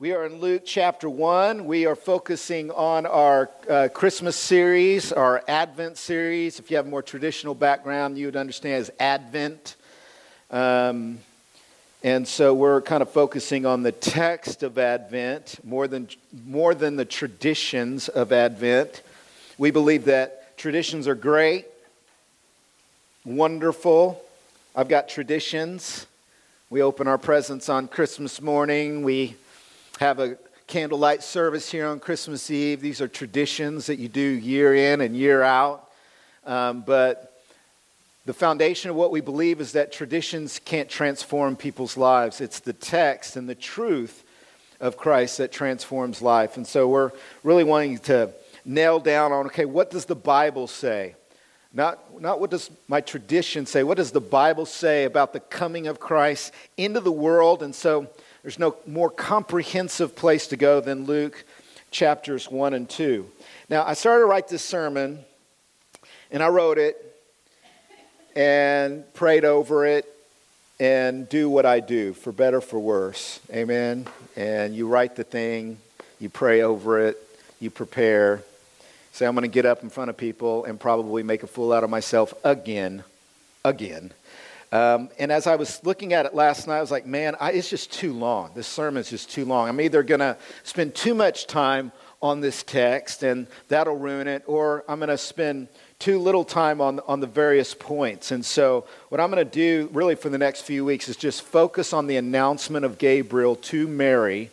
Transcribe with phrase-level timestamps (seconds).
[0.00, 1.64] We are in Luke chapter 1.
[1.64, 6.60] We are focusing on our uh, Christmas series, our Advent series.
[6.60, 9.74] If you have a more traditional background, you would understand as Advent.
[10.52, 11.18] Um,
[12.04, 16.06] and so we're kind of focusing on the text of Advent more than,
[16.46, 19.02] more than the traditions of Advent.
[19.58, 21.66] We believe that traditions are great,
[23.24, 24.22] wonderful.
[24.76, 26.06] I've got traditions.
[26.70, 29.02] We open our presents on Christmas morning.
[29.02, 29.34] We
[29.98, 30.38] have a
[30.68, 32.80] candlelight service here on Christmas Eve.
[32.80, 35.90] These are traditions that you do year in and year out.
[36.46, 37.42] Um, but
[38.24, 42.40] the foundation of what we believe is that traditions can't transform people's lives.
[42.40, 44.22] It's the text and the truth
[44.78, 46.56] of Christ that transforms life.
[46.56, 47.10] And so we're
[47.42, 48.30] really wanting to
[48.64, 51.16] nail down on okay, what does the Bible say?
[51.72, 55.88] Not, not what does my tradition say, what does the Bible say about the coming
[55.88, 57.64] of Christ into the world?
[57.64, 58.08] And so
[58.48, 61.44] there's no more comprehensive place to go than Luke
[61.90, 63.30] chapters 1 and 2.
[63.68, 65.18] Now, I started to write this sermon,
[66.30, 66.96] and I wrote it
[68.34, 70.06] and prayed over it
[70.80, 73.38] and do what I do, for better, for worse.
[73.52, 74.06] Amen.
[74.34, 75.76] And you write the thing,
[76.18, 77.18] you pray over it,
[77.60, 78.42] you prepare.
[79.12, 81.70] Say, I'm going to get up in front of people and probably make a fool
[81.70, 83.04] out of myself again,
[83.62, 84.14] again.
[84.70, 87.52] Um, and as I was looking at it last night, I was like, man, I,
[87.52, 88.50] it's just too long.
[88.54, 89.68] This sermon is just too long.
[89.68, 94.42] I'm either going to spend too much time on this text and that'll ruin it,
[94.46, 98.30] or I'm going to spend too little time on, on the various points.
[98.30, 101.42] And so, what I'm going to do really for the next few weeks is just
[101.42, 104.50] focus on the announcement of Gabriel to Mary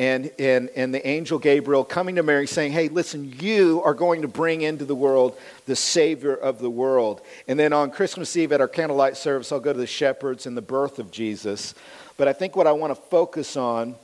[0.00, 4.22] and, and, and the angel Gabriel coming to Mary saying, Hey, listen, you are going
[4.22, 7.20] to bring into the world the Savior of the world.
[7.46, 10.56] And then on Christmas Eve at our candlelight service, I'll go to the shepherds and
[10.56, 11.74] the birth of Jesus.
[12.16, 13.94] But I think what I want to focus on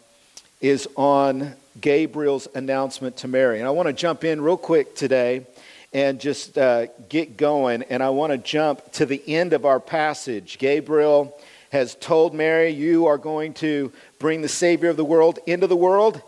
[0.60, 3.58] is on Gabriel's announcement to Mary.
[3.58, 5.46] And I want to jump in real quick today
[5.94, 7.84] and just uh, get going.
[7.84, 10.58] And I want to jump to the end of our passage.
[10.58, 11.40] Gabriel
[11.70, 15.76] has told Mary, You are going to bring the Savior of the world into the
[15.76, 16.22] world.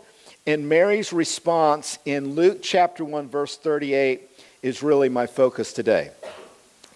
[0.46, 4.22] And Mary's response in Luke chapter 1, verse 38,
[4.62, 6.10] is really my focus today.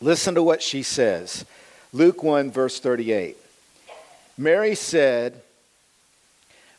[0.01, 1.45] Listen to what she says.
[1.93, 3.37] Luke 1, verse 38.
[4.39, 5.41] Mary said,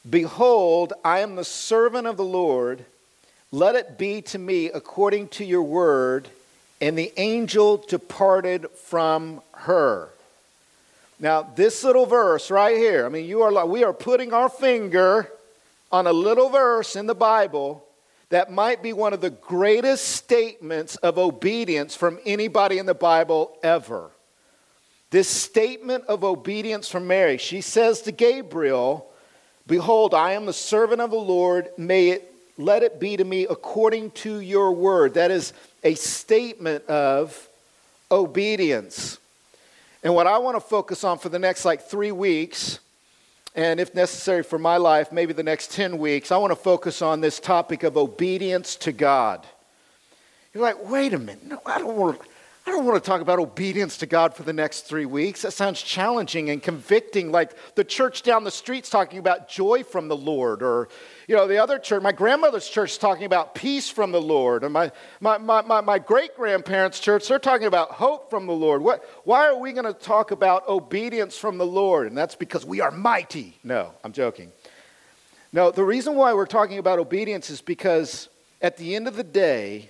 [0.10, 2.84] Behold, I am the servant of the Lord.
[3.52, 6.28] Let it be to me according to your word.
[6.82, 10.10] And the angel departed from her.
[11.20, 14.50] Now, this little verse right here, I mean, you are like, we are putting our
[14.50, 15.32] finger
[15.92, 17.86] on a little verse in the Bible
[18.30, 23.56] that might be one of the greatest statements of obedience from anybody in the Bible
[23.62, 24.10] ever.
[25.12, 29.08] This statement of obedience from Mary, she says to Gabriel,
[29.68, 31.70] Behold, I am the servant of the Lord.
[31.78, 35.14] May it let it be to me according to your word.
[35.14, 35.54] That is
[35.84, 37.48] a statement of
[38.12, 39.20] obedience.
[40.04, 42.80] And what I want to focus on for the next like three weeks,
[43.56, 47.02] and if necessary for my life, maybe the next 10 weeks, I want to focus
[47.02, 49.46] on this topic of obedience to God.
[50.54, 52.28] You're like, wait a minute, no, I don't want to.
[52.66, 55.42] I don't want to talk about obedience to God for the next three weeks.
[55.42, 60.08] That sounds challenging and convicting, like the church down the street's talking about joy from
[60.08, 60.88] the Lord, or
[61.28, 64.64] you know, the other church, my grandmother's church is talking about peace from the Lord.
[64.64, 68.54] And my, my, my, my, my great grandparents' church, they're talking about hope from the
[68.54, 68.82] Lord.
[68.82, 72.08] What, why are we going to talk about obedience from the Lord?
[72.08, 73.60] And that's because we are mighty.
[73.66, 74.54] No, I'm joking.
[75.52, 78.30] No, the reason why we're talking about obedience is because
[78.62, 79.90] at the end of the day,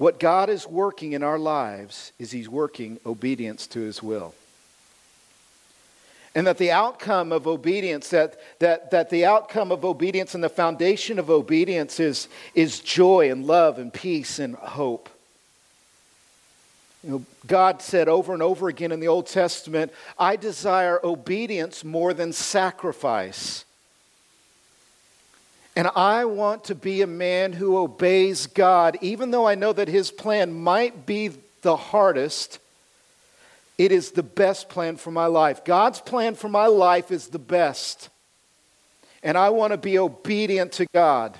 [0.00, 4.34] what God is working in our lives is He's working obedience to His will.
[6.34, 10.48] And that the outcome of obedience, that, that, that the outcome of obedience and the
[10.48, 15.10] foundation of obedience is, is joy and love and peace and hope.
[17.04, 21.84] You know, God said over and over again in the Old Testament, I desire obedience
[21.84, 23.66] more than sacrifice.
[25.76, 29.88] And I want to be a man who obeys God, even though I know that
[29.88, 31.30] his plan might be
[31.62, 32.58] the hardest
[33.80, 35.64] it is the best plan for my life.
[35.64, 38.10] God's plan for my life is the best.
[39.22, 41.34] And I want to be obedient to God.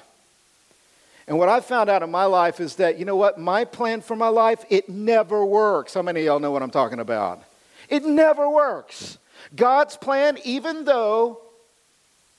[1.28, 3.38] And what I found out in my life is that, you know what?
[3.38, 5.92] My plan for my life, it never works.
[5.92, 7.44] How many of y'all know what I'm talking about?
[7.90, 9.18] It never works.
[9.54, 11.42] God's plan, even though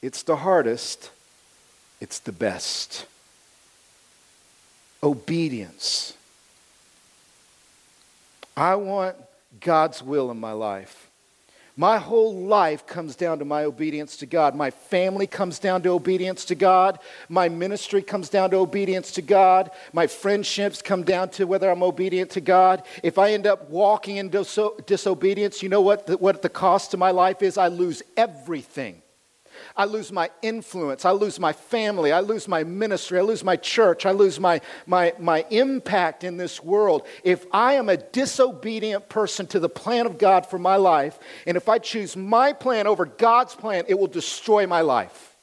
[0.01, 1.11] it's the hardest,
[2.01, 3.05] it's the best.
[5.01, 6.17] Obedience.
[8.57, 9.15] I want
[9.59, 11.07] God's will in my life.
[11.77, 14.55] My whole life comes down to my obedience to God.
[14.55, 16.99] My family comes down to obedience to God.
[17.29, 19.71] My ministry comes down to obedience to God.
[19.93, 22.83] My friendships come down to whether I'm obedient to God.
[23.03, 26.97] If I end up walking in disobedience, you know what the, what the cost to
[26.97, 27.57] my life is?
[27.57, 29.01] I lose everything.
[29.75, 31.05] I lose my influence.
[31.05, 32.11] I lose my family.
[32.11, 33.19] I lose my ministry.
[33.19, 34.05] I lose my church.
[34.05, 37.05] I lose my, my, my impact in this world.
[37.23, 41.57] If I am a disobedient person to the plan of God for my life, and
[41.57, 45.35] if I choose my plan over God's plan, it will destroy my life.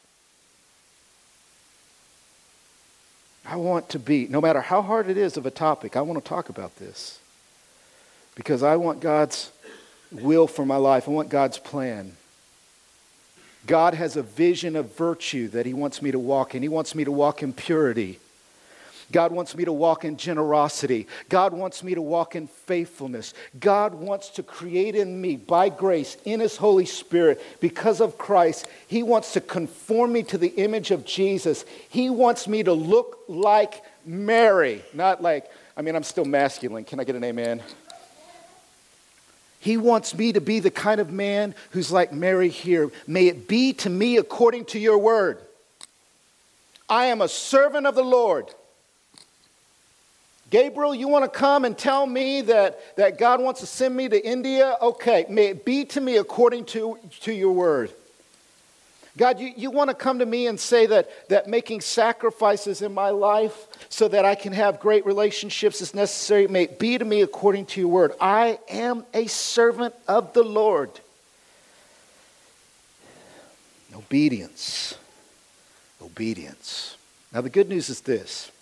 [3.47, 6.23] I want to be, no matter how hard it is of a topic, I want
[6.23, 7.19] to talk about this.
[8.35, 9.51] Because I want God's
[10.13, 11.09] will for my life.
[11.09, 12.17] I want God's plan.
[13.69, 16.63] God has a vision of virtue that He wants me to walk in.
[16.63, 18.19] He wants me to walk in purity.
[19.13, 21.07] God wants me to walk in generosity.
[21.29, 23.35] God wants me to walk in faithfulness.
[23.61, 28.67] God wants to create in me, by grace, in His Holy Spirit, because of Christ,
[28.87, 31.65] He wants to conform me to the image of Jesus.
[31.91, 36.85] He wants me to look like Mary, not like, I mean, I'm still masculine.
[36.85, 37.63] Can I get an amen?
[39.61, 42.91] He wants me to be the kind of man who's like Mary here.
[43.07, 45.39] May it be to me according to your word.
[46.89, 48.55] I am a servant of the Lord.
[50.51, 54.09] Gabriel, you want to come and tell me that, that God wants to send me
[54.09, 54.77] to India?
[54.81, 57.93] Okay, may it be to me according to, to your word.
[59.19, 62.95] God, you, you want to come to me and say that, that making sacrifices in
[62.95, 66.47] my life so that I can have great relationships is necessary.
[66.47, 68.13] May it be to me according to your word.
[68.21, 70.91] I am a servant of the Lord.
[73.95, 74.95] Obedience.
[76.01, 76.97] Obedience.
[77.33, 78.53] Now, the good news is this.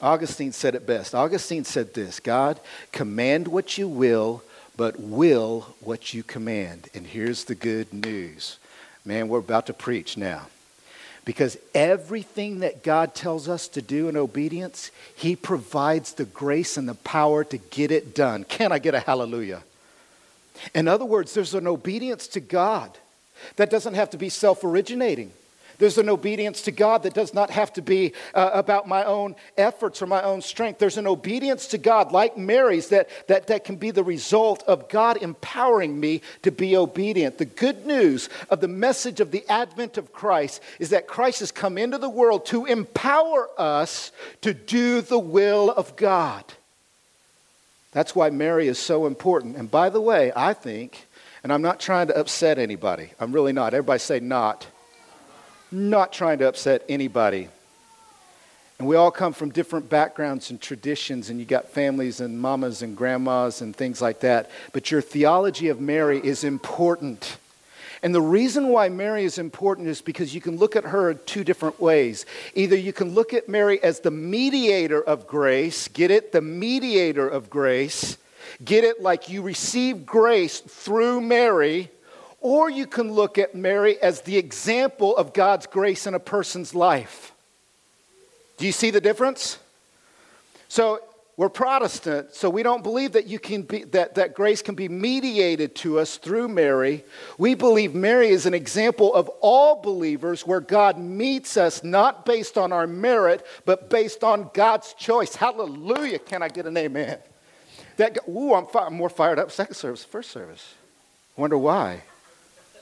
[0.00, 1.14] Augustine said it best.
[1.14, 2.60] Augustine said this God,
[2.92, 4.42] command what you will,
[4.76, 6.88] but will what you command.
[6.92, 8.58] And here's the good news
[9.04, 10.46] Man, we're about to preach now.
[11.24, 16.88] Because everything that God tells us to do in obedience, He provides the grace and
[16.88, 18.44] the power to get it done.
[18.44, 19.62] Can I get a hallelujah?
[20.74, 22.90] In other words, there's an obedience to God
[23.56, 25.32] that doesn't have to be self originating.
[25.84, 29.36] There's an obedience to God that does not have to be uh, about my own
[29.58, 30.78] efforts or my own strength.
[30.78, 34.88] There's an obedience to God, like Mary's, that, that, that can be the result of
[34.88, 37.36] God empowering me to be obedient.
[37.36, 41.52] The good news of the message of the advent of Christ is that Christ has
[41.52, 44.10] come into the world to empower us
[44.40, 46.44] to do the will of God.
[47.92, 49.58] That's why Mary is so important.
[49.58, 51.06] And by the way, I think,
[51.42, 53.74] and I'm not trying to upset anybody, I'm really not.
[53.74, 54.66] Everybody say not
[55.74, 57.48] not trying to upset anybody.
[58.78, 62.82] And we all come from different backgrounds and traditions, and you got families and mamas
[62.82, 64.50] and grandmas and things like that.
[64.72, 67.36] But your theology of Mary is important.
[68.02, 71.20] And the reason why Mary is important is because you can look at her in
[71.24, 72.26] two different ways.
[72.54, 76.32] Either you can look at Mary as the mediator of grace, get it?
[76.32, 78.18] The mediator of grace.
[78.62, 81.90] Get it like you receive grace through Mary,
[82.44, 86.74] or you can look at Mary as the example of God's grace in a person's
[86.74, 87.32] life.
[88.58, 89.58] Do you see the difference?
[90.68, 91.00] So
[91.38, 94.90] we're Protestant, so we don't believe that, you can be, that, that grace can be
[94.90, 97.02] mediated to us through Mary.
[97.38, 102.58] We believe Mary is an example of all believers where God meets us not based
[102.58, 105.34] on our merit, but based on God's choice.
[105.34, 106.18] Hallelujah.
[106.18, 107.16] Can I get an amen?
[107.96, 110.74] That, ooh, I'm, fi- I'm more fired up second service, first service.
[111.36, 112.02] Wonder why.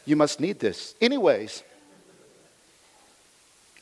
[0.04, 0.94] You must need this.
[1.00, 1.62] Anyways,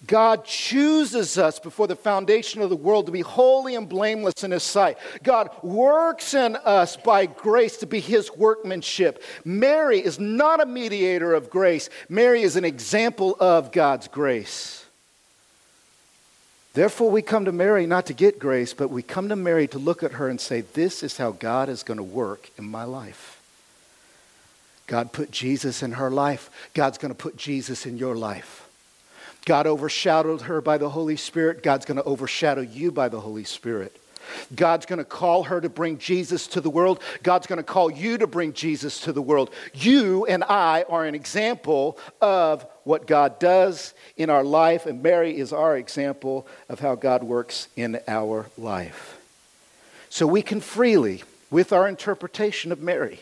[0.07, 4.51] God chooses us before the foundation of the world to be holy and blameless in
[4.51, 4.97] His sight.
[5.23, 9.23] God works in us by grace to be His workmanship.
[9.45, 14.85] Mary is not a mediator of grace, Mary is an example of God's grace.
[16.73, 19.79] Therefore, we come to Mary not to get grace, but we come to Mary to
[19.79, 22.85] look at her and say, This is how God is going to work in my
[22.85, 23.40] life.
[24.91, 26.51] God put Jesus in her life.
[26.75, 28.69] God's going to put Jesus in your life.
[29.47, 31.63] God overshadowed her by the Holy Spirit.
[31.63, 33.97] God's going to overshadow you by the Holy Spirit.
[34.53, 37.01] God's going to call her to bring Jesus to the world.
[37.23, 39.51] God's going to call you to bring Jesus to the world.
[39.75, 45.39] You and I are an example of what God does in our life, and Mary
[45.39, 49.21] is our example of how God works in our life.
[50.09, 53.21] So we can freely, with our interpretation of Mary,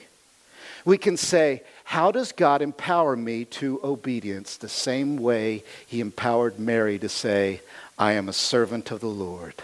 [0.84, 6.58] we can say, How does God empower me to obedience the same way He empowered
[6.58, 7.60] Mary to say,
[7.98, 9.54] I am a servant of the Lord?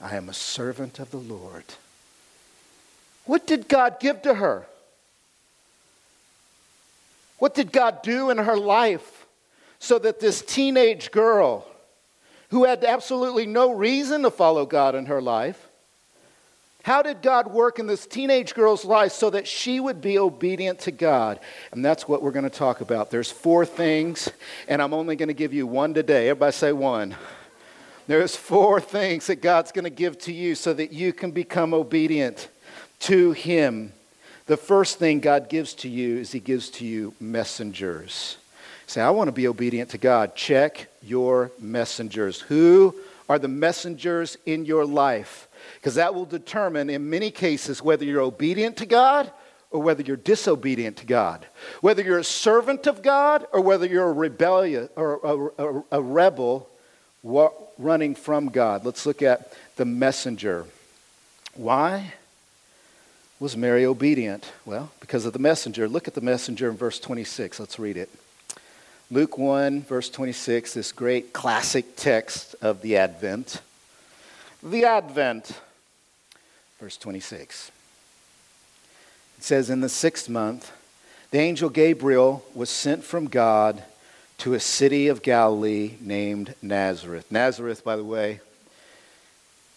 [0.00, 1.64] I am a servant of the Lord.
[3.24, 4.66] What did God give to her?
[7.38, 9.26] What did God do in her life
[9.78, 11.66] so that this teenage girl,
[12.50, 15.68] who had absolutely no reason to follow God in her life,
[16.84, 20.80] how did God work in this teenage girl's life so that she would be obedient
[20.80, 21.40] to God?
[21.72, 23.10] And that's what we're going to talk about.
[23.10, 24.30] There's four things,
[24.68, 26.28] and I'm only going to give you one today.
[26.28, 27.16] Everybody say one.
[28.06, 31.72] There's four things that God's going to give to you so that you can become
[31.72, 32.48] obedient
[33.00, 33.94] to Him.
[34.44, 38.36] The first thing God gives to you is He gives to you messengers.
[38.86, 40.36] Say, I want to be obedient to God.
[40.36, 42.42] Check your messengers.
[42.42, 42.94] Who
[43.26, 45.48] are the messengers in your life?
[45.74, 49.30] Because that will determine, in many cases, whether you're obedient to God
[49.70, 51.46] or whether you're disobedient to God.
[51.80, 56.02] Whether you're a servant of God or whether you're a rebellious or a, a, a
[56.02, 56.68] rebel
[57.24, 58.84] running from God.
[58.84, 60.66] Let's look at the messenger.
[61.54, 62.14] Why
[63.40, 64.52] was Mary obedient?
[64.64, 65.88] Well, because of the messenger.
[65.88, 67.58] Look at the messenger in verse 26.
[67.58, 68.10] Let's read it.
[69.10, 73.60] Luke 1, verse 26, this great classic text of the Advent.
[74.66, 75.60] The Advent,
[76.80, 77.70] verse 26.
[79.36, 80.72] It says, In the sixth month,
[81.30, 83.84] the angel Gabriel was sent from God
[84.38, 87.30] to a city of Galilee named Nazareth.
[87.30, 88.40] Nazareth, by the way,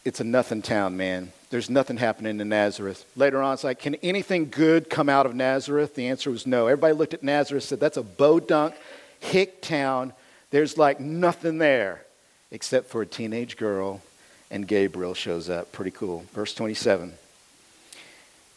[0.05, 1.33] it's a nothing town, man.
[1.49, 3.03] There's nothing happening in Nazareth.
[3.17, 5.95] Later on, it's like, can anything good come out of Nazareth?
[5.95, 6.67] The answer was no.
[6.67, 8.73] Everybody looked at Nazareth said, that's a bodunk,
[9.19, 10.13] hick town.
[10.51, 12.05] There's like nothing there
[12.51, 14.01] except for a teenage girl,
[14.49, 15.71] and Gabriel shows up.
[15.71, 16.25] Pretty cool.
[16.33, 17.13] Verse 27.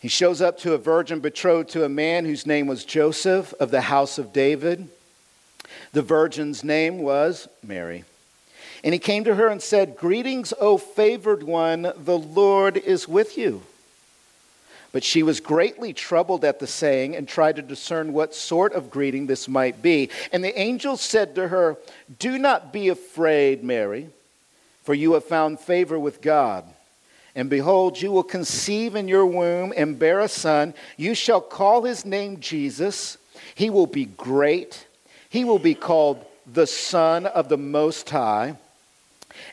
[0.01, 3.71] He shows up to a virgin betrothed to a man whose name was Joseph of
[3.71, 4.89] the house of David.
[5.93, 8.05] The virgin's name was Mary.
[8.83, 13.37] And he came to her and said, Greetings, O favored one, the Lord is with
[13.37, 13.63] you.
[14.93, 18.91] But she was greatly troubled at the saying and tried to discern what sort of
[18.91, 20.11] greeting this might be.
[20.33, 21.77] And the angel said to her,
[22.19, 24.09] Do not be afraid, Mary,
[24.91, 26.65] for you have found favor with God.
[27.37, 30.75] And behold, you will conceive in your womb and bear a son.
[30.97, 33.17] You shall call his name Jesus.
[33.55, 34.85] He will be great
[35.29, 38.57] he will be called the Son of the Most High.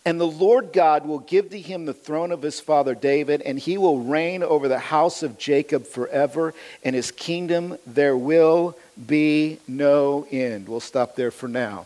[0.03, 3.59] And the Lord God will give to him the throne of his father David, and
[3.59, 8.75] he will reign over the house of Jacob forever, and his kingdom there will
[9.05, 10.67] be no end.
[10.67, 11.85] We'll stop there for now.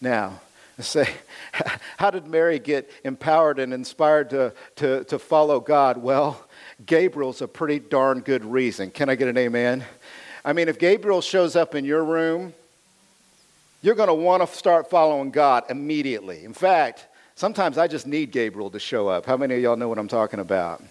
[0.00, 0.40] Now,
[0.80, 1.08] say,
[1.96, 5.96] how did Mary get empowered and inspired to, to, to follow God?
[5.96, 6.46] Well,
[6.84, 8.90] Gabriel's a pretty darn good reason.
[8.90, 9.84] Can I get an amen?
[10.44, 12.52] I mean, if Gabriel shows up in your room,
[13.82, 16.44] you're going to want to start following God immediately.
[16.44, 19.26] In fact, sometimes I just need Gabriel to show up.
[19.26, 20.82] How many of y'all know what I'm talking about?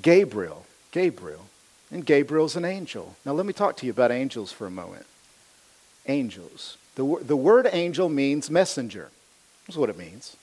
[0.00, 1.46] Gabriel, Gabriel.
[1.92, 3.14] And Gabriel's an angel.
[3.24, 5.04] Now, let me talk to you about angels for a moment.
[6.06, 6.78] Angels.
[6.94, 9.08] The, the word angel means messenger.
[9.66, 10.36] That's what it means.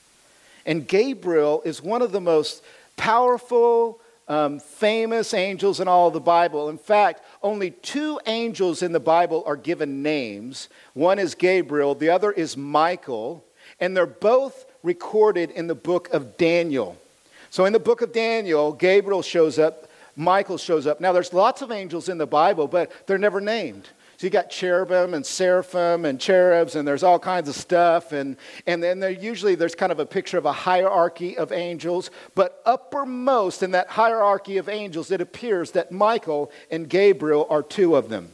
[0.65, 2.63] And Gabriel is one of the most
[2.97, 6.69] powerful, um, famous angels in all of the Bible.
[6.69, 10.69] In fact, only two angels in the Bible are given names.
[10.93, 13.43] One is Gabriel, the other is Michael,
[13.79, 16.97] and they're both recorded in the book of Daniel.
[17.49, 20.99] So in the book of Daniel, Gabriel shows up, Michael shows up.
[20.99, 23.89] Now, there's lots of angels in the Bible, but they're never named.
[24.19, 28.11] So you got cherubim and seraphim and cherubs, and there's all kinds of stuff.
[28.11, 28.35] And,
[28.67, 32.11] and then there usually there's kind of a picture of a hierarchy of angels.
[32.35, 37.95] But uppermost in that hierarchy of angels, it appears that Michael and Gabriel are two
[37.95, 38.31] of them.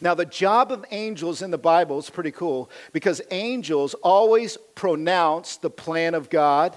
[0.00, 5.56] Now, the job of angels in the Bible is pretty cool because angels always pronounce
[5.56, 6.76] the plan of God.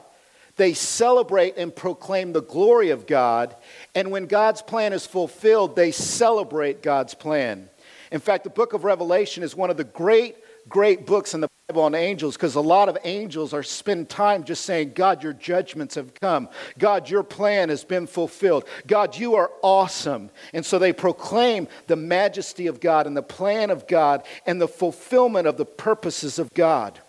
[0.56, 3.56] They celebrate and proclaim the glory of God.
[3.96, 7.70] And when God's plan is fulfilled, they celebrate God's plan.
[8.14, 10.38] In fact, the book of Revelation is one of the great,
[10.70, 14.44] great books in the Bible on angels because a lot of angels are spend time
[14.44, 16.48] just saying, God, your judgments have come.
[16.78, 18.66] God, your plan has been fulfilled.
[18.86, 20.30] God, you are awesome.
[20.54, 24.68] And so they proclaim the majesty of God and the plan of God and the
[24.68, 27.00] fulfillment of the purposes of God.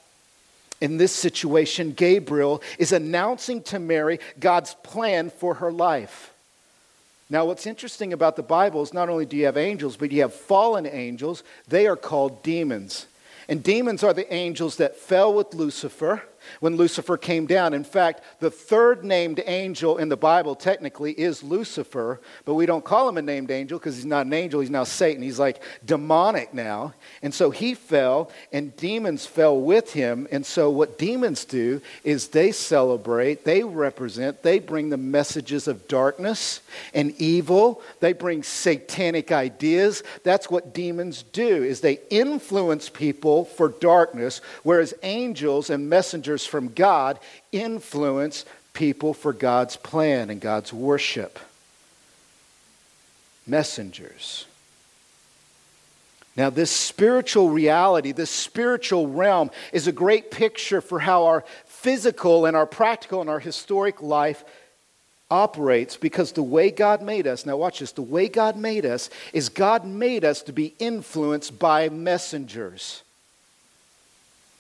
[0.80, 6.33] In this situation, Gabriel is announcing to Mary God's plan for her life.
[7.30, 10.22] Now, what's interesting about the Bible is not only do you have angels, but you
[10.22, 11.42] have fallen angels.
[11.66, 13.06] They are called demons.
[13.48, 16.22] And demons are the angels that fell with Lucifer.
[16.60, 17.74] When Lucifer came down.
[17.74, 22.84] In fact, the third named angel in the Bible technically is Lucifer, but we don't
[22.84, 25.22] call him a named angel because he's not an angel, he's now Satan.
[25.22, 26.94] He's like demonic now.
[27.22, 30.26] And so he fell, and demons fell with him.
[30.30, 35.88] And so what demons do is they celebrate, they represent, they bring the messages of
[35.88, 36.60] darkness
[36.92, 40.02] and evil, they bring satanic ideas.
[40.22, 45.88] That's what demons do is they influence people for darkness, whereas angels and
[46.34, 47.18] messengers from God
[47.52, 51.38] influence people for God's plan and God's worship.
[53.46, 54.46] Messengers.
[56.36, 62.46] Now, this spiritual reality, this spiritual realm, is a great picture for how our physical
[62.46, 64.44] and our practical and our historic life
[65.30, 69.08] operates because the way God made us, now watch this, the way God made us
[69.32, 73.03] is God made us to be influenced by messengers.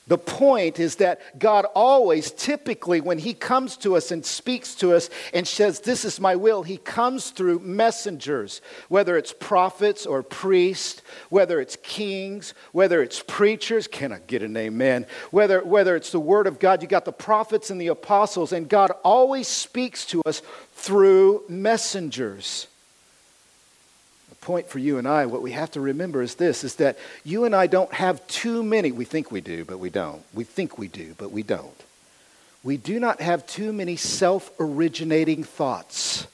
[0.06, 4.94] The point is that God always, typically, when He comes to us and speaks to
[4.94, 10.22] us and says, This is my will, He comes through messengers, whether it's prophets or
[10.22, 13.86] priests, whether it's kings, whether it's preachers.
[13.86, 15.06] Can I get an amen?
[15.30, 18.68] Whether, whether it's the Word of God, you got the prophets and the apostles, and
[18.68, 20.42] God always speaks to us
[20.72, 22.66] through messengers
[24.44, 27.44] point for you and I, what we have to remember is this is that you
[27.44, 28.92] and I don't have too many.
[28.92, 30.22] We think we do, but we don't.
[30.34, 31.82] We think we do, but we don't.
[32.62, 36.26] We do not have too many self originating thoughts.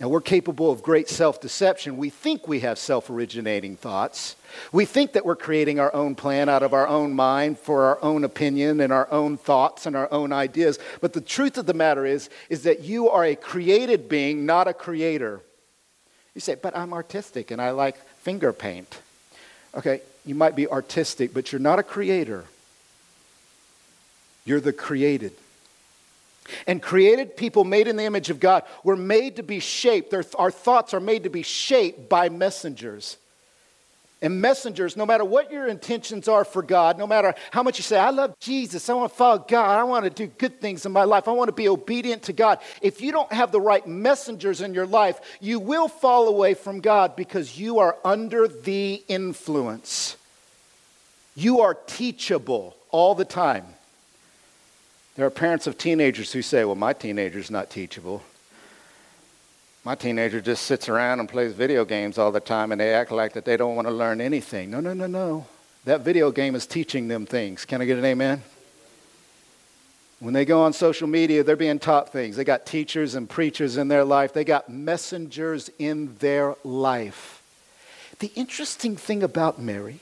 [0.00, 1.96] Now, we're capable of great self deception.
[1.96, 4.34] We think we have self originating thoughts.
[4.72, 8.02] We think that we're creating our own plan out of our own mind for our
[8.02, 10.78] own opinion and our own thoughts and our own ideas.
[11.00, 14.66] But the truth of the matter is, is that you are a created being, not
[14.66, 15.40] a creator.
[16.34, 19.00] You say, but I'm artistic and I like finger paint.
[19.74, 22.44] Okay, you might be artistic, but you're not a creator.
[24.44, 25.32] You're the created.
[26.66, 30.12] And created people made in the image of God were made to be shaped.
[30.36, 33.16] our thoughts are made to be shaped by messengers
[34.22, 37.82] and messengers, no matter what your intentions are for God, no matter how much you
[37.82, 40.86] say, I love Jesus, I want to follow God, I want to do good things
[40.86, 42.60] in my life, I want to be obedient to God.
[42.80, 46.80] If you don't have the right messengers in your life, you will fall away from
[46.80, 50.16] God because you are under the influence.
[51.34, 53.66] You are teachable all the time.
[55.16, 58.22] There are parents of teenagers who say, Well, my teenager's not teachable.
[59.84, 63.10] My teenager just sits around and plays video games all the time and they act
[63.10, 64.70] like that they don't want to learn anything.
[64.70, 65.46] No, no, no, no.
[65.84, 67.64] That video game is teaching them things.
[67.64, 68.42] Can I get an amen?
[70.20, 72.36] When they go on social media, they're being taught things.
[72.36, 77.42] They got teachers and preachers in their life, they got messengers in their life.
[78.20, 79.98] The interesting thing about Mary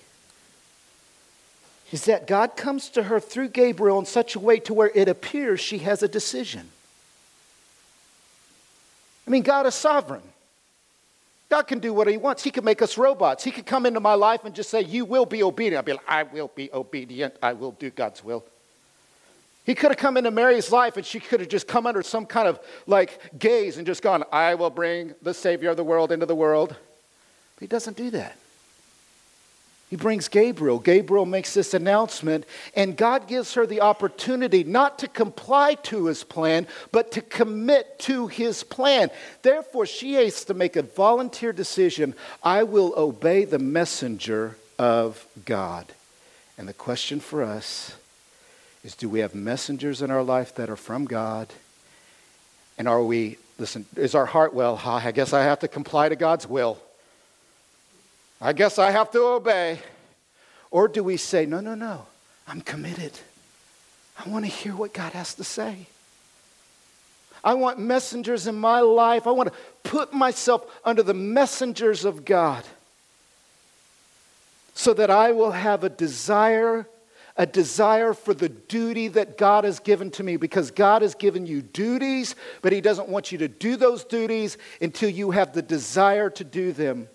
[1.90, 5.08] is that God comes to her through Gabriel in such a way to where it
[5.08, 6.68] appears she has a decision.
[9.30, 10.24] I mean, God is sovereign.
[11.48, 12.42] God can do what He wants.
[12.42, 13.44] He can make us robots.
[13.44, 15.76] He could come into my life and just say, You will be obedient.
[15.76, 17.34] I'll be like, I will be obedient.
[17.40, 18.44] I will do God's will.
[19.64, 22.26] He could have come into Mary's life and she could have just come under some
[22.26, 26.10] kind of like gaze and just gone, I will bring the Savior of the world
[26.10, 26.70] into the world.
[26.70, 28.36] But He doesn't do that.
[29.90, 30.79] He brings Gabriel.
[30.79, 36.22] Gabriel makes this announcement, and God gives her the opportunity not to comply to his
[36.22, 39.11] plan, but to commit to his plan.
[39.42, 45.87] Therefore, she has to make a volunteer decision I will obey the messenger of God.
[46.57, 47.96] And the question for us
[48.85, 51.48] is do we have messengers in our life that are from God?
[52.79, 56.16] And are we, listen, is our heart, well, I guess I have to comply to
[56.16, 56.79] God's will?
[58.40, 59.81] I guess I have to obey.
[60.70, 62.07] Or do we say, no, no, no,
[62.46, 63.12] I'm committed.
[64.18, 65.87] I want to hear what God has to say.
[67.42, 69.26] I want messengers in my life.
[69.26, 72.64] I want to put myself under the messengers of God
[74.74, 76.87] so that I will have a desire
[77.37, 81.46] a desire for the duty that God has given to me because God has given
[81.46, 85.62] you duties, but He doesn't want you to do those duties until you have the
[85.62, 87.09] desire to do them.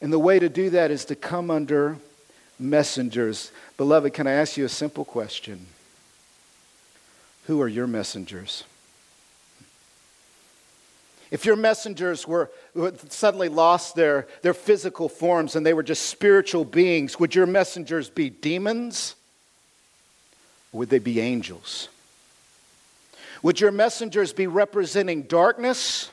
[0.00, 1.96] And the way to do that is to come under
[2.58, 3.52] messengers.
[3.76, 5.66] Beloved, can I ask you a simple question?
[7.46, 8.64] Who are your messengers?
[11.30, 12.50] If your messengers were
[13.08, 18.10] suddenly lost their, their physical forms and they were just spiritual beings, would your messengers
[18.10, 19.14] be demons?
[20.72, 21.88] Or would they be angels?
[23.42, 26.10] Would your messengers be representing darkness?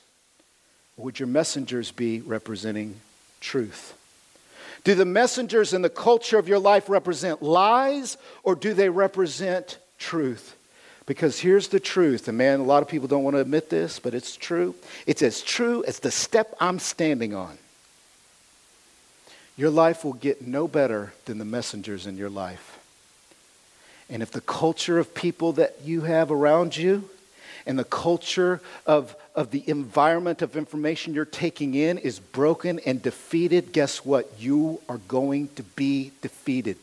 [0.97, 2.99] Or would your messengers be representing
[3.39, 3.93] truth?
[4.83, 9.79] Do the messengers in the culture of your life represent lies or do they represent
[9.97, 10.55] truth.
[11.05, 13.97] Because here's the truth, and man, a lot of people don't want to admit this,
[13.97, 14.75] but it's true.
[15.05, 17.57] It's as true as the step I'm standing on.
[19.55, 22.77] Your life will get no better than the messengers in your life.
[24.09, 27.09] And if the culture of people that you have around you
[27.67, 33.01] and the culture of, of the environment of information you're taking in is broken and
[33.01, 34.31] defeated, guess what?
[34.39, 36.77] You are going to be defeated.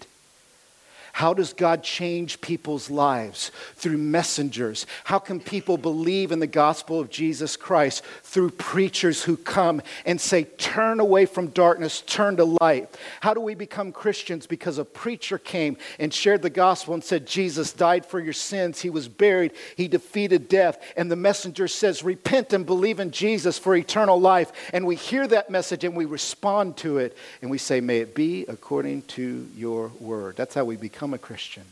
[1.15, 3.53] How does God change people's lives?
[3.77, 4.85] Through messengers.
[5.05, 8.03] How can people believe in the gospel of Jesus Christ?
[8.25, 12.99] Through preachers who come and say, Turn away from darkness, turn to light.
[13.21, 14.49] How do we become Christians?
[14.49, 18.81] Because a preacher came and shared the gospel and said, Jesus died for your sins.
[18.81, 20.83] He was buried, he defeated death.
[20.97, 24.51] And the messenger says, Repent and believe in Jesus for eternal life.
[24.73, 28.17] And we hear that message and we respond to it and we say, May it
[28.17, 30.35] be according to your word.
[30.35, 31.65] That's how we become become a Christian.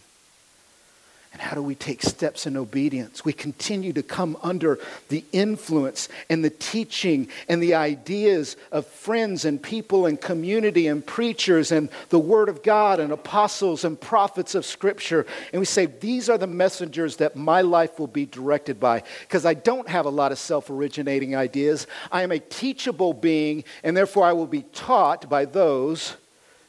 [1.32, 3.24] And how do we take steps in obedience?
[3.24, 9.46] We continue to come under the influence and the teaching and the ideas of friends
[9.46, 14.54] and people and community and preachers and the Word of God and apostles and prophets
[14.54, 15.24] of Scripture.
[15.54, 19.02] And we say, These are the messengers that my life will be directed by.
[19.20, 21.86] Because I don't have a lot of self originating ideas.
[22.10, 26.16] I am a teachable being, and therefore I will be taught by those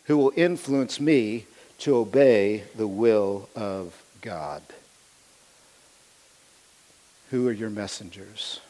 [0.06, 1.48] who will influence me
[1.84, 4.64] to obey the will of God.
[7.30, 8.62] Who are your messengers?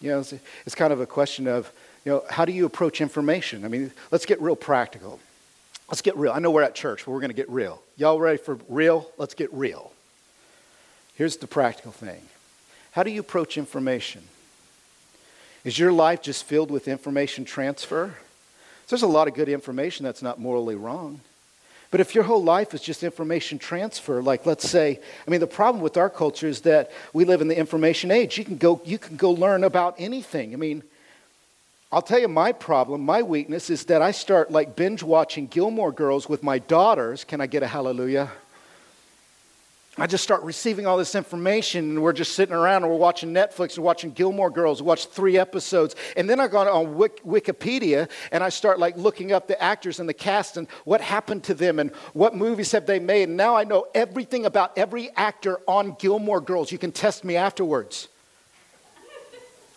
[0.00, 1.72] You know, it's, it's kind of a question of,
[2.04, 3.64] you know, how do you approach information?
[3.64, 5.18] I mean, let's get real practical.
[5.88, 6.30] Let's get real.
[6.30, 7.82] I know we're at church, but we're going to get real.
[7.96, 9.10] Y'all ready for real?
[9.18, 9.90] Let's get real.
[11.16, 12.22] Here's the practical thing
[12.92, 14.22] How do you approach information?
[15.64, 18.14] Is your life just filled with information transfer?
[18.88, 21.20] There's a lot of good information that's not morally wrong.
[21.90, 25.46] But if your whole life is just information transfer, like let's say, I mean, the
[25.46, 28.36] problem with our culture is that we live in the information age.
[28.36, 30.52] You can go, you can go learn about anything.
[30.52, 30.82] I mean,
[31.92, 35.92] I'll tell you my problem, my weakness is that I start like binge watching Gilmore
[35.92, 37.22] Girls with my daughters.
[37.22, 38.32] Can I get a hallelujah?
[39.96, 43.32] I just start receiving all this information, and we're just sitting around and we're watching
[43.32, 45.94] Netflix and watching Gilmore Girls, watch three episodes.
[46.16, 50.08] And then I go on Wikipedia and I start like looking up the actors and
[50.08, 53.28] the cast and what happened to them and what movies have they made.
[53.28, 56.72] And now I know everything about every actor on Gilmore Girls.
[56.72, 58.08] You can test me afterwards.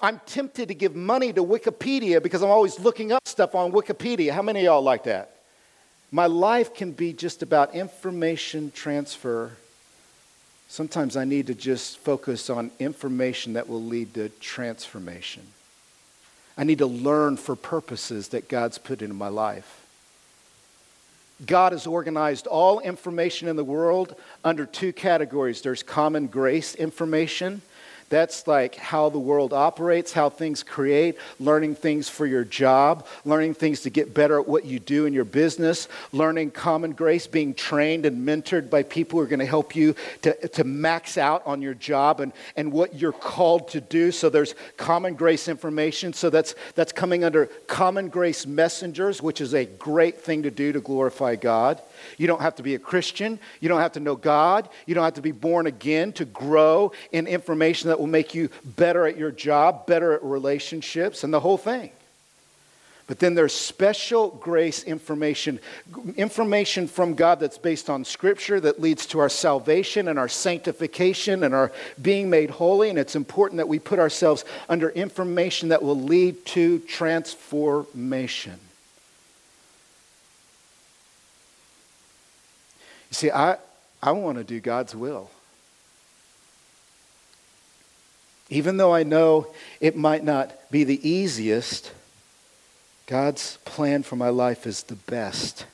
[0.01, 4.31] I'm tempted to give money to Wikipedia because I'm always looking up stuff on Wikipedia.
[4.31, 5.41] How many of y'all like that?
[6.09, 9.51] My life can be just about information transfer
[10.67, 15.43] Sometimes I need to just focus on information that will lead to transformation.
[16.57, 19.85] I need to learn for purposes that God's put into my life.
[21.45, 27.61] God has organized all information in the world under two categories there's common grace information,
[28.09, 33.53] that's like how the world operates, how things create, learning things for your job, learning
[33.53, 37.53] things to get better at what you do in your business, learning common grace, being
[37.53, 41.45] trained and mentored by people who are going to help you to, to max out
[41.45, 44.11] on your job and, and what you're called to do.
[44.11, 46.13] So there's common grace information.
[46.13, 50.71] So that's, that's coming under common grace messengers, which is a great thing to do
[50.71, 51.81] to glorify God.
[52.17, 53.39] You don't have to be a Christian.
[53.59, 54.69] You don't have to know God.
[54.85, 58.49] You don't have to be born again to grow in information that will make you
[58.63, 61.91] better at your job, better at relationships, and the whole thing.
[63.07, 65.59] But then there's special grace information,
[66.17, 71.45] information from God that's based on Scripture that leads to our salvation and our sanctification
[71.45, 72.89] and our being made holy.
[72.89, 78.59] And it's important that we put ourselves under information that will lead to transformation.
[83.09, 83.55] You see, I,
[84.03, 85.31] I want to do God's will.
[88.49, 89.47] Even though I know
[89.81, 91.91] it might not be the easiest,
[93.05, 95.65] God's plan for my life is the best.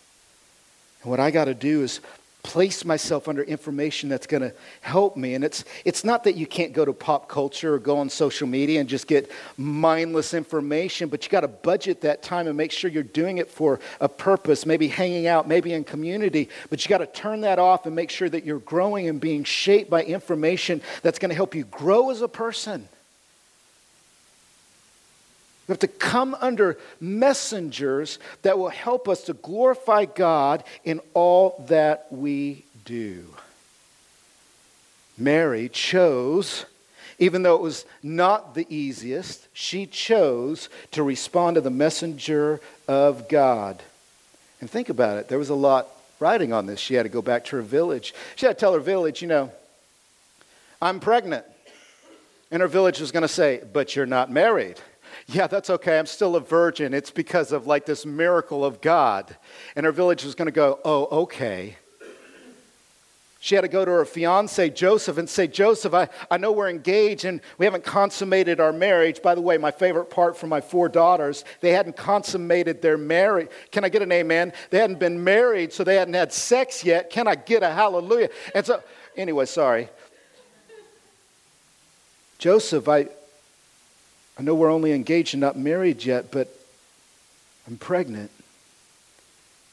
[1.01, 1.99] And what I got to do is
[2.43, 5.33] place myself under information that's going to help me.
[5.33, 8.47] And it's, it's not that you can't go to pop culture or go on social
[8.47, 12.71] media and just get mindless information, but you got to budget that time and make
[12.71, 16.49] sure you're doing it for a purpose, maybe hanging out, maybe in community.
[16.69, 19.45] But you got to turn that off and make sure that you're growing and being
[19.45, 22.89] shaped by information that's going to help you grow as a person.
[25.67, 31.63] We have to come under messengers that will help us to glorify God in all
[31.69, 33.25] that we do.
[35.17, 36.65] Mary chose,
[37.17, 43.29] even though it was not the easiest, she chose to respond to the messenger of
[43.29, 43.81] God.
[44.59, 45.87] And think about it, there was a lot
[46.19, 46.79] writing on this.
[46.79, 48.13] She had to go back to her village.
[48.35, 49.51] She had to tell her village, you know,
[50.81, 51.45] I'm pregnant.
[52.51, 54.79] And her village was going to say, But you're not married.
[55.27, 55.97] Yeah, that's okay.
[55.97, 56.93] I'm still a virgin.
[56.93, 59.35] It's because of like this miracle of God.
[59.75, 61.77] And her village was going to go, Oh, okay.
[63.43, 66.69] She had to go to her fiance, Joseph, and say, Joseph, I, I know we're
[66.69, 69.21] engaged and we haven't consummated our marriage.
[69.21, 73.49] By the way, my favorite part for my four daughters, they hadn't consummated their marriage.
[73.69, 74.53] Can I get an amen?
[74.69, 77.09] They hadn't been married, so they hadn't had sex yet.
[77.09, 78.29] Can I get a hallelujah?
[78.55, 78.81] And so,
[79.17, 79.89] anyway, sorry.
[82.37, 83.09] Joseph, I,
[84.37, 86.47] I know we're only engaged and not married yet, but
[87.67, 88.31] I'm pregnant.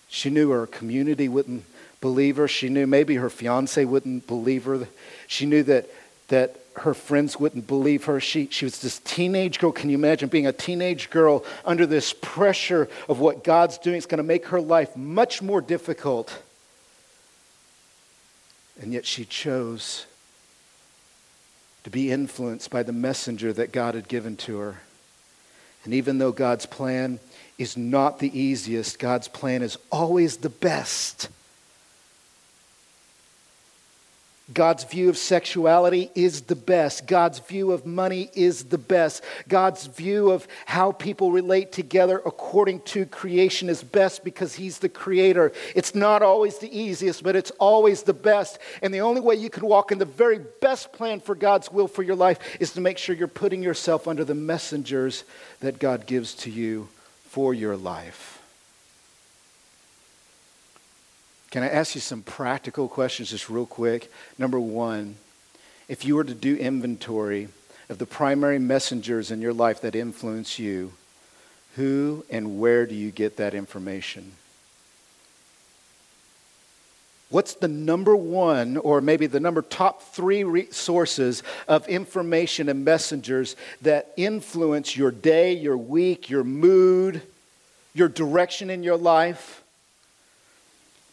[0.08, 1.64] She knew her community wouldn't
[2.00, 2.48] believe her.
[2.48, 4.86] She knew maybe her fiance wouldn't believe her.
[5.26, 5.88] She knew that,
[6.28, 8.20] that her friends wouldn't believe her.
[8.20, 9.72] She, she was this teenage girl.
[9.72, 13.96] Can you imagine being a teenage girl under this pressure of what God's doing?
[13.96, 16.42] It's going to make her life much more difficult.
[18.80, 20.06] And yet she chose
[21.84, 24.80] to be influenced by the messenger that God had given to her.
[25.84, 27.20] And even though God's plan
[27.58, 31.28] is not the easiest, God's plan is always the best.
[34.52, 37.06] God's view of sexuality is the best.
[37.06, 39.22] God's view of money is the best.
[39.48, 44.88] God's view of how people relate together according to creation is best because He's the
[44.88, 45.52] creator.
[45.74, 48.58] It's not always the easiest, but it's always the best.
[48.82, 51.88] And the only way you can walk in the very best plan for God's will
[51.88, 55.24] for your life is to make sure you're putting yourself under the messengers
[55.60, 56.88] that God gives to you
[57.24, 58.29] for your life.
[61.50, 64.10] Can I ask you some practical questions just real quick?
[64.38, 65.16] Number one,
[65.88, 67.48] if you were to do inventory
[67.88, 70.92] of the primary messengers in your life that influence you,
[71.74, 74.32] who and where do you get that information?
[77.30, 83.54] What's the number one, or maybe the number top three sources of information and messengers
[83.82, 87.22] that influence your day, your week, your mood,
[87.94, 89.59] your direction in your life?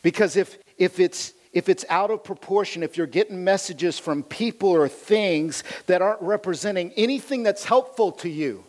[0.04, 4.70] Because if, if, it's, if it's out of proportion, if you're getting messages from people
[4.70, 8.64] or things that aren't representing anything that's helpful to you,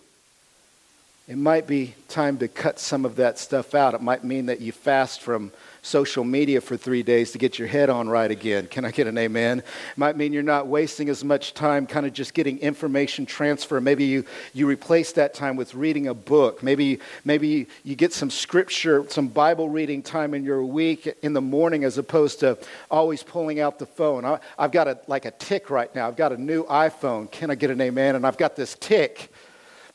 [1.28, 3.92] it might be time to cut some of that stuff out.
[3.92, 7.68] It might mean that you fast from social media for three days to get your
[7.68, 8.66] head on right again.
[8.66, 9.62] Can I get an amen?
[9.96, 13.80] Might mean you're not wasting as much time kind of just getting information transfer.
[13.80, 16.62] Maybe you, you replace that time with reading a book.
[16.62, 21.40] Maybe, maybe you, get some scripture, some Bible reading time in your week in the
[21.40, 22.58] morning as opposed to
[22.90, 24.24] always pulling out the phone.
[24.24, 26.06] I, I've got a, like a tic right now.
[26.08, 27.30] I've got a new iPhone.
[27.30, 28.16] Can I get an amen?
[28.16, 29.30] And I've got this tic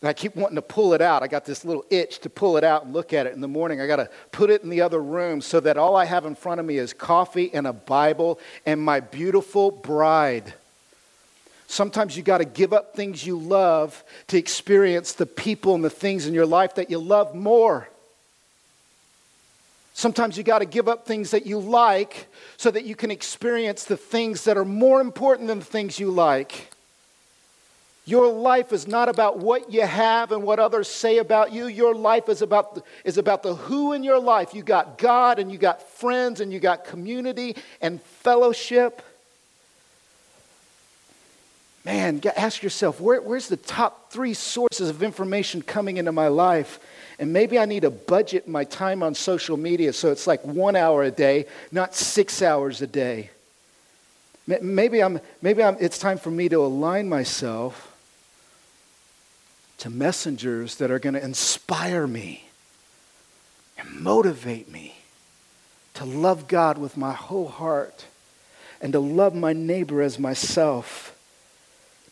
[0.03, 1.23] and I keep wanting to pull it out.
[1.23, 3.47] I got this little itch to pull it out and look at it in the
[3.47, 3.79] morning.
[3.79, 6.35] I got to put it in the other room so that all I have in
[6.35, 10.53] front of me is coffee and a Bible and my beautiful bride.
[11.67, 15.89] Sometimes you got to give up things you love to experience the people and the
[15.89, 17.87] things in your life that you love more.
[19.93, 23.85] Sometimes you got to give up things that you like so that you can experience
[23.85, 26.72] the things that are more important than the things you like.
[28.05, 31.67] Your life is not about what you have and what others say about you.
[31.67, 34.53] Your life is about, the, is about the who in your life.
[34.53, 39.01] You got God and you got friends and you got community and fellowship.
[41.85, 46.79] Man, ask yourself where, where's the top three sources of information coming into my life?
[47.19, 50.75] And maybe I need to budget my time on social media so it's like one
[50.75, 53.29] hour a day, not six hours a day.
[54.45, 57.91] Maybe, I'm, maybe I'm, it's time for me to align myself
[59.79, 62.45] to messengers that are going to inspire me
[63.77, 64.95] and motivate me
[65.95, 68.05] to love God with my whole heart
[68.81, 71.15] and to love my neighbor as myself,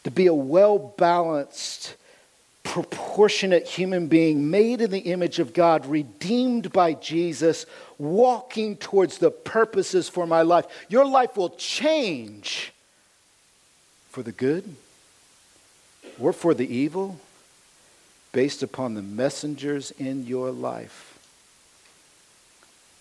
[0.04, 1.96] to be a well balanced,
[2.64, 7.66] proportionate human being made in the image of God, redeemed by Jesus,
[7.98, 10.66] walking towards the purposes for my life.
[10.90, 12.72] Your life will change
[14.10, 14.76] for the good
[16.20, 17.20] or for the evil
[18.32, 21.20] based upon the messengers in your life.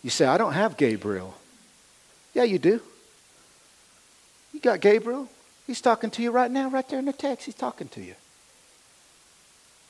[0.03, 1.35] You say, I don't have Gabriel.
[2.35, 2.81] Yeah, you do.
[4.53, 5.29] You got Gabriel.
[5.67, 7.47] He's talking to you right now, right there in the text.
[7.47, 8.15] He's talking to you.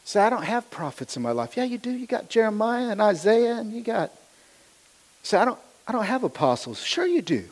[0.05, 1.57] Say, I don't have prophets in my life.
[1.57, 1.91] Yeah, you do.
[1.91, 4.11] You got Jeremiah and Isaiah, and you got.
[5.23, 6.83] Say, I don't, I don't have apostles.
[6.83, 7.45] Sure, you do.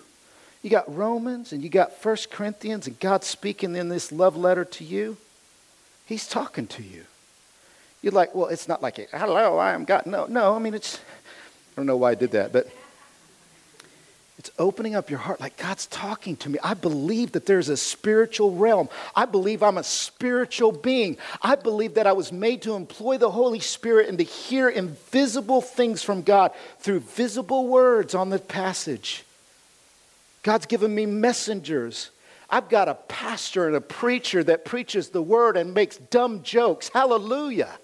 [0.62, 4.64] You got Romans and you got First Corinthians, and God's speaking in this love letter
[4.64, 5.16] to you.
[6.06, 7.04] He's talking to you.
[8.02, 10.06] You're like, well, it's not like, a hello, I am God.
[10.06, 11.00] No, no, I mean, it's, I
[11.76, 12.68] don't know why I did that, but
[14.38, 16.60] It's opening up your heart like God's talking to me.
[16.62, 18.88] I believe that there's a spiritual realm.
[19.16, 21.16] I believe I'm a spiritual being.
[21.42, 25.60] I believe that I was made to employ the Holy Spirit and to hear invisible
[25.60, 29.24] things from God through visible words on the passage.
[30.44, 32.10] God's given me messengers.
[32.48, 36.90] I've got a pastor and a preacher that preaches the word and makes dumb jokes.
[36.90, 37.76] Hallelujah.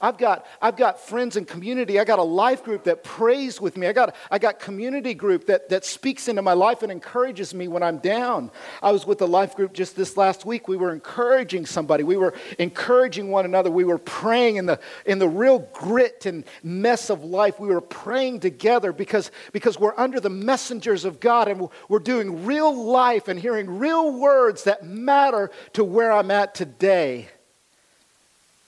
[0.00, 1.98] I've got, I've got friends and community.
[1.98, 3.86] I got a life group that prays with me.
[3.86, 7.68] I got, I got community group that, that speaks into my life and encourages me
[7.68, 8.50] when I'm down.
[8.82, 10.68] I was with a life group just this last week.
[10.68, 12.04] We were encouraging somebody.
[12.04, 13.70] We were encouraging one another.
[13.70, 17.58] We were praying in the, in the real grit and mess of life.
[17.58, 22.44] We were praying together because, because we're under the messengers of God and we're doing
[22.44, 27.28] real life and hearing real words that matter to where I'm at today.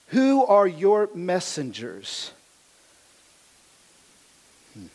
[0.09, 2.33] Who are your messengers?
[4.73, 4.87] Hmm.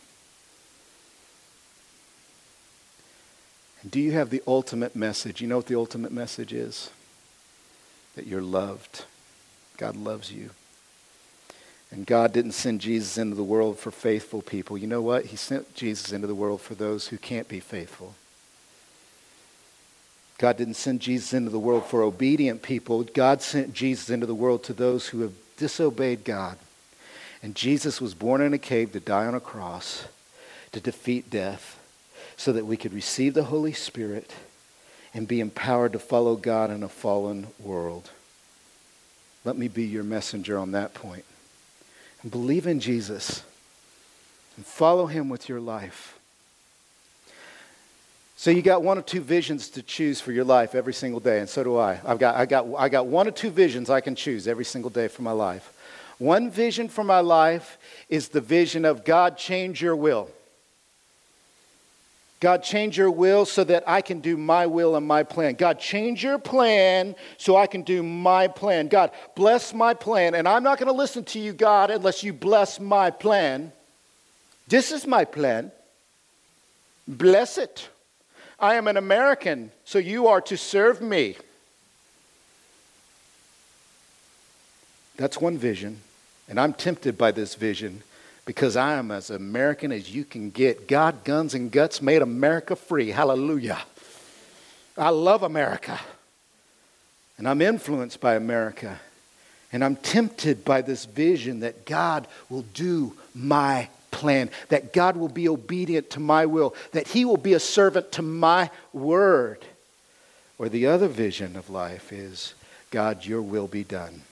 [3.88, 5.40] Do you have the ultimate message?
[5.40, 6.90] You know what the ultimate message is?
[8.16, 9.04] That you're loved.
[9.76, 10.50] God loves you.
[11.92, 14.76] And God didn't send Jesus into the world for faithful people.
[14.76, 15.26] You know what?
[15.26, 18.16] He sent Jesus into the world for those who can't be faithful.
[20.38, 23.02] God didn't send Jesus into the world for obedient people.
[23.04, 26.58] God sent Jesus into the world to those who have disobeyed God.
[27.42, 30.06] And Jesus was born in a cave to die on a cross,
[30.72, 31.78] to defeat death,
[32.36, 34.34] so that we could receive the Holy Spirit
[35.12, 38.10] and be empowered to follow God in a fallen world.
[39.44, 41.24] Let me be your messenger on that point.
[42.22, 43.44] And believe in Jesus
[44.56, 46.18] and follow him with your life.
[48.36, 51.38] So you got one or two visions to choose for your life every single day,
[51.38, 52.00] and so do I.
[52.04, 54.90] I've got, I, got, I got one or two visions I can choose every single
[54.90, 55.72] day for my life.
[56.18, 60.30] One vision for my life is the vision of God change your will.
[62.40, 65.54] God, change your will so that I can do my will and my plan.
[65.54, 68.88] God, change your plan so I can do my plan.
[68.88, 70.34] God, bless my plan.
[70.34, 73.72] And I'm not going to listen to you, God, unless you bless my plan.
[74.68, 75.72] This is my plan.
[77.08, 77.88] Bless it.
[78.58, 81.36] I am an American, so you are to serve me.
[85.16, 86.00] That's one vision.
[86.48, 88.02] And I'm tempted by this vision
[88.44, 90.88] because I am as American as you can get.
[90.88, 93.10] God, guns, and guts made America free.
[93.10, 93.80] Hallelujah.
[94.96, 95.98] I love America.
[97.38, 99.00] And I'm influenced by America.
[99.72, 105.28] And I'm tempted by this vision that God will do my plan, that God will
[105.28, 109.64] be obedient to my will, that He will be a servant to my word.
[110.56, 112.54] Or the other vision of life is
[112.90, 114.22] God, your will be done.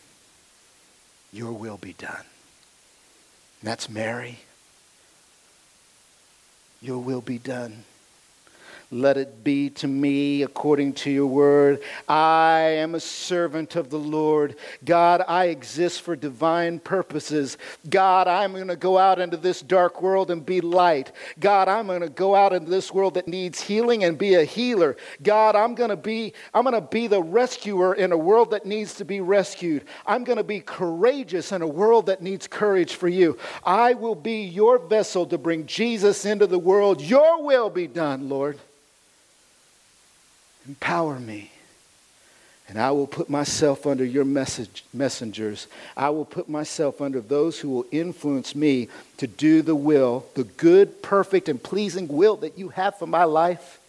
[1.32, 2.24] Your will be done.
[3.60, 4.38] And that's Mary.
[6.80, 7.84] Your will be done.
[8.92, 11.82] Let it be to me according to your word.
[12.06, 14.56] I am a servant of the Lord.
[14.84, 17.56] God, I exist for divine purposes.
[17.88, 21.12] God, I'm going to go out into this dark world and be light.
[21.40, 24.44] God, I'm going to go out into this world that needs healing and be a
[24.44, 24.98] healer.
[25.22, 28.66] God, I'm going to be I'm going to be the rescuer in a world that
[28.66, 29.86] needs to be rescued.
[30.04, 33.38] I'm going to be courageous in a world that needs courage for you.
[33.64, 37.00] I will be your vessel to bring Jesus into the world.
[37.00, 38.58] Your will be done, Lord.
[40.66, 41.50] Empower me.
[42.68, 45.66] And I will put myself under your message, messengers.
[45.96, 50.44] I will put myself under those who will influence me to do the will, the
[50.44, 53.80] good, perfect, and pleasing will that you have for my life.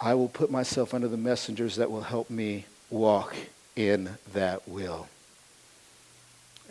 [0.00, 3.36] I will put myself under the messengers that will help me walk
[3.76, 5.08] in that will.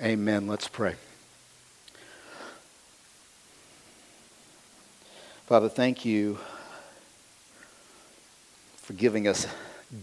[0.03, 0.47] Amen.
[0.47, 0.95] Let's pray.
[5.45, 6.39] Father, thank you
[8.85, 9.47] for giving us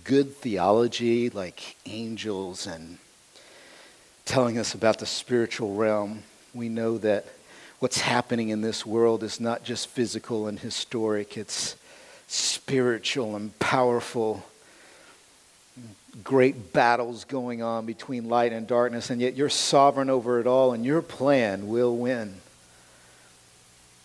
[0.03, 2.99] good theology like angels and
[4.25, 6.25] telling us about the spiritual realm.
[6.53, 7.27] We know that
[7.79, 11.77] what's happening in this world is not just physical and historic, it's
[12.27, 14.45] spiritual and powerful.
[16.25, 20.73] Great battles going on between light and darkness, and yet you're sovereign over it all,
[20.73, 22.35] and your plan will win.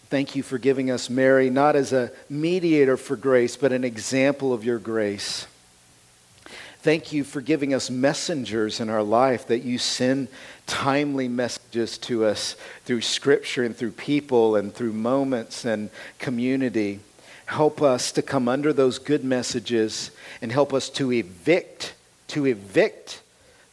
[0.09, 4.53] Thank you for giving us Mary not as a mediator for grace, but an example
[4.53, 5.47] of your grace.
[6.79, 10.29] Thank you for giving us messengers in our life that you send
[10.65, 12.55] timely messages to us
[12.85, 15.89] through scripture and through people and through moments and
[16.19, 17.01] community.
[17.47, 21.95] Help us to come under those good messages and help us to evict,
[22.27, 23.21] to evict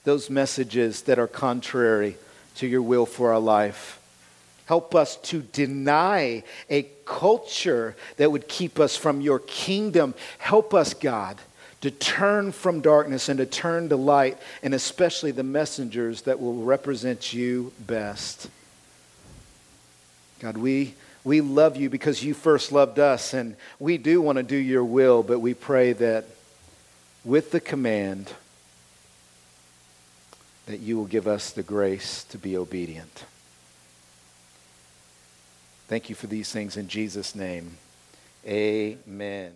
[0.02, 2.16] those messages that are contrary
[2.56, 4.00] to your will for our life.
[4.66, 10.14] Help us to deny a culture that would keep us from your kingdom.
[10.38, 11.38] Help us, God,
[11.82, 16.62] to turn from darkness and to turn to light, and especially the messengers that will
[16.62, 18.48] represent you best.
[20.40, 20.94] God, we,
[21.24, 24.84] we love you because you first loved us, and we do want to do your
[24.84, 26.24] will, but we pray that
[27.22, 28.32] with the command,
[30.64, 33.24] that you will give us the grace to be obedient.
[35.94, 37.76] Thank you for these things in Jesus' name.
[38.44, 39.52] Amen.